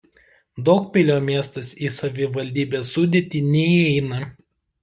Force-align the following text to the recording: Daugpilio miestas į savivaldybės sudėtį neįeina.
Daugpilio 0.69 1.17
miestas 1.27 1.69
į 1.87 1.91
savivaldybės 1.97 2.91
sudėtį 2.97 3.43
neįeina. 3.53 4.23